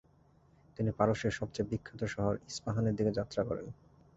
[0.77, 3.67] তিনি পারস্যের সবচেয়ে বিখ্যাত শহর ইস্পাহানের দিকে যাত্রা করেন।